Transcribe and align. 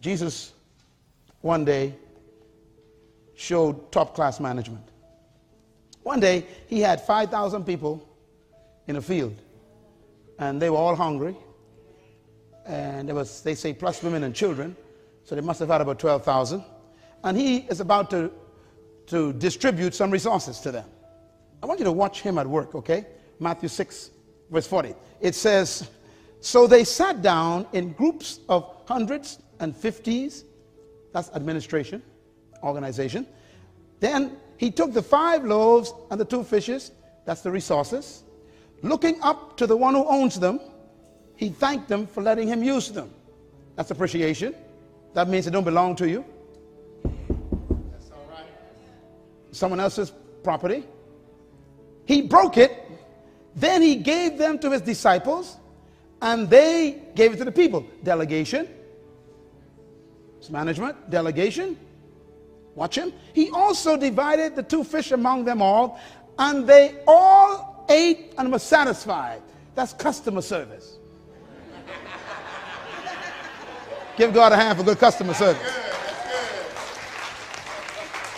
Jesus 0.00 0.52
one 1.40 1.64
day 1.64 1.94
showed 3.34 3.92
top 3.92 4.14
class 4.14 4.40
management. 4.40 4.84
One 6.02 6.20
day 6.20 6.46
he 6.68 6.80
had 6.80 7.00
5,000 7.00 7.64
people 7.64 8.08
in 8.86 8.96
a 8.96 9.02
field, 9.02 9.34
and 10.38 10.60
they 10.60 10.70
were 10.70 10.76
all 10.76 10.96
hungry. 10.96 11.36
And 12.64 13.08
there 13.08 13.14
was, 13.14 13.42
they 13.42 13.54
say, 13.54 13.72
plus 13.72 14.02
women 14.02 14.24
and 14.24 14.34
children, 14.34 14.76
so 15.24 15.34
they 15.34 15.40
must 15.40 15.60
have 15.60 15.68
had 15.68 15.80
about 15.80 15.98
12,000. 15.98 16.64
And 17.24 17.36
he 17.36 17.58
is 17.68 17.80
about 17.80 18.10
to, 18.10 18.30
to 19.06 19.32
distribute 19.34 19.94
some 19.94 20.10
resources 20.10 20.60
to 20.60 20.72
them. 20.72 20.84
I 21.62 21.66
want 21.66 21.80
you 21.80 21.84
to 21.84 21.92
watch 21.92 22.22
him 22.22 22.38
at 22.38 22.46
work, 22.46 22.74
okay? 22.74 23.06
Matthew 23.40 23.68
6, 23.68 24.10
verse 24.50 24.66
40. 24.66 24.94
It 25.20 25.34
says, 25.34 25.88
So 26.40 26.66
they 26.66 26.84
sat 26.84 27.22
down 27.22 27.66
in 27.72 27.92
groups 27.92 28.40
of 28.48 28.82
hundreds 28.86 29.38
and 29.60 29.76
fifties. 29.76 30.44
That's 31.12 31.30
administration, 31.30 32.02
organization. 32.62 33.26
Then 34.00 34.36
he 34.58 34.70
took 34.70 34.92
the 34.92 35.02
five 35.02 35.44
loaves 35.44 35.92
and 36.10 36.20
the 36.20 36.24
two 36.24 36.44
fishes. 36.44 36.92
That's 37.24 37.40
the 37.40 37.50
resources. 37.50 38.22
Looking 38.82 39.20
up 39.22 39.56
to 39.56 39.66
the 39.66 39.76
one 39.76 39.94
who 39.94 40.04
owns 40.04 40.38
them, 40.38 40.60
he 41.36 41.48
thanked 41.48 41.88
them 41.88 42.06
for 42.06 42.22
letting 42.22 42.48
him 42.48 42.62
use 42.62 42.90
them. 42.90 43.10
That's 43.74 43.90
appreciation. 43.90 44.54
That 45.14 45.28
means 45.28 45.44
they 45.46 45.50
don't 45.50 45.64
belong 45.64 45.96
to 45.96 46.08
you. 46.08 46.24
That's 47.02 48.10
all 48.10 48.26
right. 48.30 48.46
Someone 49.52 49.80
else's 49.80 50.12
property. 50.42 50.84
He 52.04 52.22
broke 52.22 52.58
it. 52.58 52.72
Then 53.54 53.80
he 53.80 53.96
gave 53.96 54.36
them 54.36 54.58
to 54.58 54.70
his 54.70 54.82
disciples, 54.82 55.56
and 56.20 56.48
they 56.50 57.02
gave 57.14 57.32
it 57.32 57.38
to 57.38 57.44
the 57.44 57.52
people. 57.52 57.84
Delegation. 58.02 58.68
It's 60.46 60.52
management. 60.52 61.10
Delegation. 61.10 61.76
Watch 62.76 62.96
him. 62.96 63.12
He 63.32 63.50
also 63.50 63.96
divided 63.96 64.54
the 64.54 64.62
two 64.62 64.84
fish 64.84 65.10
among 65.10 65.44
them 65.44 65.60
all, 65.60 65.98
and 66.38 66.68
they 66.68 67.00
all 67.04 67.84
ate 67.88 68.32
and 68.38 68.52
were 68.52 68.60
satisfied. 68.60 69.42
That's 69.74 69.92
customer 69.92 70.42
service. 70.42 70.98
Give 74.16 74.32
God 74.32 74.52
a 74.52 74.56
hand 74.56 74.78
for 74.78 74.84
good 74.84 75.00
customer 75.00 75.34
service. 75.34 75.68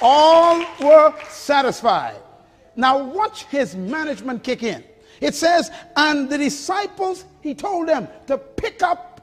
All 0.00 0.64
were 0.80 1.12
satisfied. 1.28 2.22
Now, 2.74 3.04
watch 3.04 3.44
his 3.44 3.76
management 3.76 4.44
kick 4.44 4.62
in. 4.62 4.82
It 5.20 5.34
says, 5.34 5.70
and 5.94 6.30
the 6.30 6.38
disciples, 6.38 7.26
he 7.42 7.54
told 7.54 7.88
them 7.88 8.08
to 8.28 8.38
pick 8.38 8.82
up 8.82 9.20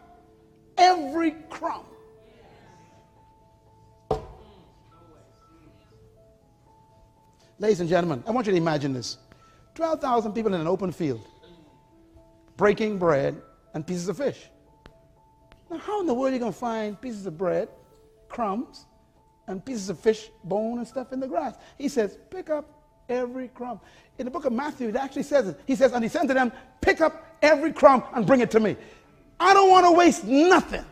every 0.78 1.32
crumb. 1.50 1.86
Ladies 7.58 7.80
and 7.80 7.90
gentlemen, 7.90 8.22
I 8.28 8.32
want 8.32 8.48
you 8.48 8.52
to 8.52 8.58
imagine 8.58 8.92
this 8.92 9.18
12,000 9.76 10.34
people 10.34 10.54
in 10.54 10.60
an 10.60 10.68
open 10.68 10.92
field, 10.92 11.26
breaking 12.58 12.98
bread 12.98 13.42
and 13.74 13.86
pieces 13.86 14.10
of 14.10 14.18
fish. 14.18 14.50
Now, 15.70 15.78
how 15.78 16.02
in 16.02 16.08
the 16.08 16.14
world 16.14 16.32
are 16.32 16.34
you 16.34 16.40
going 16.40 16.52
to 16.52 16.58
find 16.58 17.00
pieces 17.00 17.26
of 17.26 17.38
bread, 17.38 17.70
crumbs, 18.28 18.86
and 19.48 19.64
pieces 19.64 19.90
of 19.90 20.00
fish, 20.00 20.30
bone, 20.44 20.80
and 20.80 20.88
stuff 20.88 21.14
in 21.14 21.20
the 21.20 21.28
grass? 21.28 21.56
He 21.78 21.88
says, 21.88 22.18
pick 22.30 22.50
up 22.50 22.66
every 23.08 23.48
crumb. 23.48 23.80
In 24.20 24.26
the 24.26 24.32
book 24.32 24.46
of 24.46 24.52
Matthew, 24.52 24.90
it 24.90 24.96
actually 24.96 25.24
says 25.24 25.48
it. 25.48 25.60
He 25.66 25.76
says, 25.76 25.94
and 25.94 26.04
he 26.04 26.10
said 26.10 26.28
to 26.28 26.34
them, 26.34 26.52
pick 26.82 27.00
up 27.00 27.38
every 27.42 27.72
crumb 27.72 28.04
and 28.14 28.26
bring 28.26 28.42
it 28.42 28.52
to 28.52 28.60
me. 28.60 28.76
I 29.40 29.54
don't 29.54 29.70
want 29.70 29.86
to 29.86 29.92
waste 29.92 30.26
nothing. 30.26 30.86